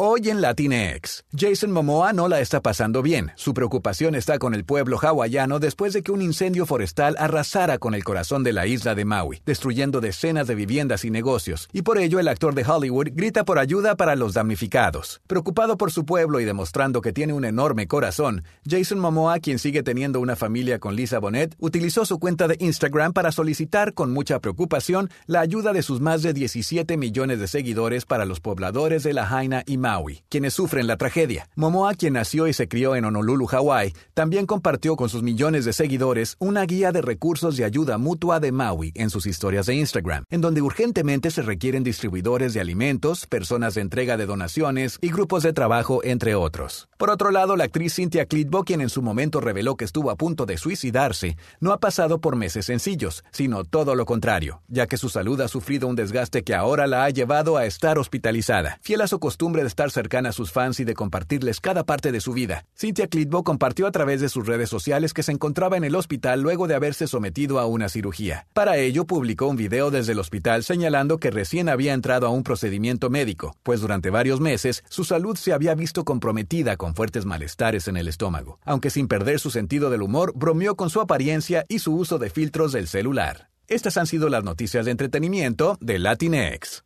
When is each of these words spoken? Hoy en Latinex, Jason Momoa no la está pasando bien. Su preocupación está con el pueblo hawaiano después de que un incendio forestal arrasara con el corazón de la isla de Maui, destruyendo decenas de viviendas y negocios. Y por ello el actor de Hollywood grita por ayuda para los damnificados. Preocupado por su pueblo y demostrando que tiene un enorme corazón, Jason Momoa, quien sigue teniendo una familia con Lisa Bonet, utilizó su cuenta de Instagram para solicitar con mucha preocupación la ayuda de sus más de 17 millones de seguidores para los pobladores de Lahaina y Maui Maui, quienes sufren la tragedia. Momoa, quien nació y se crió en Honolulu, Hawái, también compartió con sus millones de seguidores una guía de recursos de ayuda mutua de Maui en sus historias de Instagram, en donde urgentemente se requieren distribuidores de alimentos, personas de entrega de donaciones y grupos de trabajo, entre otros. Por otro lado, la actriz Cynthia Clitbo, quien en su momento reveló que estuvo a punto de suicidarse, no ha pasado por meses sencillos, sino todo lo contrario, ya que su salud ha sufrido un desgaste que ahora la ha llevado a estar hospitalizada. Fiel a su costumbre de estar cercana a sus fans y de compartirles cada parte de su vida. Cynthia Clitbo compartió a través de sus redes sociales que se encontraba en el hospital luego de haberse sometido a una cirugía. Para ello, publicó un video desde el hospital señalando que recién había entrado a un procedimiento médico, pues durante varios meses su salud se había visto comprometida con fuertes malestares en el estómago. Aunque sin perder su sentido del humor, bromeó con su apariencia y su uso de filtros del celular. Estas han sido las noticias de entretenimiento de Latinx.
Hoy 0.00 0.28
en 0.28 0.40
Latinex, 0.40 1.24
Jason 1.36 1.72
Momoa 1.72 2.12
no 2.12 2.28
la 2.28 2.38
está 2.38 2.62
pasando 2.62 3.02
bien. 3.02 3.32
Su 3.34 3.52
preocupación 3.52 4.14
está 4.14 4.38
con 4.38 4.54
el 4.54 4.64
pueblo 4.64 4.96
hawaiano 4.96 5.58
después 5.58 5.92
de 5.92 6.04
que 6.04 6.12
un 6.12 6.22
incendio 6.22 6.66
forestal 6.66 7.16
arrasara 7.18 7.78
con 7.78 7.94
el 7.96 8.04
corazón 8.04 8.44
de 8.44 8.52
la 8.52 8.68
isla 8.68 8.94
de 8.94 9.04
Maui, 9.04 9.42
destruyendo 9.44 10.00
decenas 10.00 10.46
de 10.46 10.54
viviendas 10.54 11.04
y 11.04 11.10
negocios. 11.10 11.68
Y 11.72 11.82
por 11.82 11.98
ello 11.98 12.20
el 12.20 12.28
actor 12.28 12.54
de 12.54 12.64
Hollywood 12.64 13.08
grita 13.10 13.44
por 13.44 13.58
ayuda 13.58 13.96
para 13.96 14.14
los 14.14 14.34
damnificados. 14.34 15.20
Preocupado 15.26 15.76
por 15.76 15.90
su 15.90 16.04
pueblo 16.04 16.38
y 16.38 16.44
demostrando 16.44 17.00
que 17.00 17.12
tiene 17.12 17.32
un 17.32 17.44
enorme 17.44 17.88
corazón, 17.88 18.44
Jason 18.70 19.00
Momoa, 19.00 19.40
quien 19.40 19.58
sigue 19.58 19.82
teniendo 19.82 20.20
una 20.20 20.36
familia 20.36 20.78
con 20.78 20.94
Lisa 20.94 21.18
Bonet, 21.18 21.56
utilizó 21.58 22.04
su 22.04 22.20
cuenta 22.20 22.46
de 22.46 22.56
Instagram 22.60 23.12
para 23.12 23.32
solicitar 23.32 23.94
con 23.94 24.12
mucha 24.12 24.38
preocupación 24.38 25.10
la 25.26 25.40
ayuda 25.40 25.72
de 25.72 25.82
sus 25.82 26.00
más 26.00 26.22
de 26.22 26.34
17 26.34 26.96
millones 26.96 27.40
de 27.40 27.48
seguidores 27.48 28.04
para 28.04 28.26
los 28.26 28.38
pobladores 28.38 29.02
de 29.02 29.12
Lahaina 29.12 29.64
y 29.66 29.76
Maui 29.76 29.87
Maui, 29.88 30.22
quienes 30.28 30.52
sufren 30.52 30.86
la 30.86 30.98
tragedia. 30.98 31.48
Momoa, 31.56 31.94
quien 31.94 32.12
nació 32.12 32.46
y 32.46 32.52
se 32.52 32.68
crió 32.68 32.94
en 32.94 33.06
Honolulu, 33.06 33.46
Hawái, 33.46 33.94
también 34.12 34.44
compartió 34.44 34.96
con 34.96 35.08
sus 35.08 35.22
millones 35.22 35.64
de 35.64 35.72
seguidores 35.72 36.36
una 36.38 36.64
guía 36.64 36.92
de 36.92 37.00
recursos 37.00 37.56
de 37.56 37.64
ayuda 37.64 37.96
mutua 37.96 38.38
de 38.38 38.52
Maui 38.52 38.92
en 38.94 39.08
sus 39.08 39.24
historias 39.24 39.64
de 39.64 39.76
Instagram, 39.76 40.24
en 40.28 40.42
donde 40.42 40.60
urgentemente 40.60 41.30
se 41.30 41.40
requieren 41.40 41.84
distribuidores 41.84 42.52
de 42.52 42.60
alimentos, 42.60 43.24
personas 43.24 43.76
de 43.76 43.80
entrega 43.80 44.18
de 44.18 44.26
donaciones 44.26 44.98
y 45.00 45.08
grupos 45.08 45.42
de 45.42 45.54
trabajo, 45.54 46.04
entre 46.04 46.34
otros. 46.34 46.90
Por 46.98 47.08
otro 47.08 47.30
lado, 47.30 47.56
la 47.56 47.64
actriz 47.64 47.94
Cynthia 47.94 48.26
Clitbo, 48.26 48.64
quien 48.64 48.82
en 48.82 48.90
su 48.90 49.00
momento 49.00 49.40
reveló 49.40 49.76
que 49.76 49.86
estuvo 49.86 50.10
a 50.10 50.16
punto 50.16 50.44
de 50.44 50.58
suicidarse, 50.58 51.38
no 51.60 51.72
ha 51.72 51.80
pasado 51.80 52.20
por 52.20 52.36
meses 52.36 52.66
sencillos, 52.66 53.24
sino 53.30 53.64
todo 53.64 53.94
lo 53.94 54.04
contrario, 54.04 54.60
ya 54.68 54.86
que 54.86 54.98
su 54.98 55.08
salud 55.08 55.40
ha 55.40 55.48
sufrido 55.48 55.88
un 55.88 55.96
desgaste 55.96 56.44
que 56.44 56.54
ahora 56.54 56.86
la 56.86 57.04
ha 57.04 57.08
llevado 57.08 57.56
a 57.56 57.64
estar 57.64 57.98
hospitalizada. 57.98 58.78
Fiel 58.82 59.00
a 59.00 59.06
su 59.06 59.18
costumbre 59.18 59.62
de 59.62 59.77
estar 59.78 59.90
cercana 59.92 60.30
a 60.30 60.32
sus 60.32 60.50
fans 60.50 60.80
y 60.80 60.84
de 60.84 60.94
compartirles 60.94 61.60
cada 61.60 61.84
parte 61.84 62.10
de 62.10 62.20
su 62.20 62.32
vida. 62.32 62.64
Cynthia 62.74 63.06
Clitbo 63.06 63.44
compartió 63.44 63.86
a 63.86 63.92
través 63.92 64.20
de 64.20 64.28
sus 64.28 64.44
redes 64.44 64.68
sociales 64.68 65.14
que 65.14 65.22
se 65.22 65.30
encontraba 65.30 65.76
en 65.76 65.84
el 65.84 65.94
hospital 65.94 66.42
luego 66.42 66.66
de 66.66 66.74
haberse 66.74 67.06
sometido 67.06 67.60
a 67.60 67.66
una 67.66 67.88
cirugía. 67.88 68.48
Para 68.54 68.76
ello, 68.76 69.04
publicó 69.04 69.46
un 69.46 69.54
video 69.54 69.92
desde 69.92 70.12
el 70.12 70.18
hospital 70.18 70.64
señalando 70.64 71.18
que 71.18 71.30
recién 71.30 71.68
había 71.68 71.92
entrado 71.92 72.26
a 72.26 72.30
un 72.30 72.42
procedimiento 72.42 73.08
médico, 73.08 73.54
pues 73.62 73.80
durante 73.80 74.10
varios 74.10 74.40
meses 74.40 74.82
su 74.88 75.04
salud 75.04 75.36
se 75.36 75.52
había 75.52 75.76
visto 75.76 76.04
comprometida 76.04 76.76
con 76.76 76.96
fuertes 76.96 77.24
malestares 77.24 77.86
en 77.86 77.96
el 77.96 78.08
estómago. 78.08 78.58
Aunque 78.64 78.90
sin 78.90 79.06
perder 79.06 79.38
su 79.38 79.52
sentido 79.52 79.90
del 79.90 80.02
humor, 80.02 80.32
bromeó 80.34 80.74
con 80.74 80.90
su 80.90 81.00
apariencia 81.00 81.64
y 81.68 81.78
su 81.78 81.94
uso 81.94 82.18
de 82.18 82.30
filtros 82.30 82.72
del 82.72 82.88
celular. 82.88 83.48
Estas 83.68 83.96
han 83.96 84.08
sido 84.08 84.28
las 84.28 84.42
noticias 84.42 84.86
de 84.86 84.90
entretenimiento 84.90 85.78
de 85.80 86.00
Latinx. 86.00 86.82